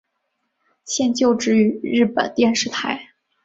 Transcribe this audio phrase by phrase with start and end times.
[0.83, 3.09] 现就职于日本电视台。